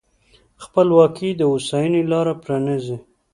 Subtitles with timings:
[0.63, 2.97] خپلواکي د هوساینې لاره پرانیزي.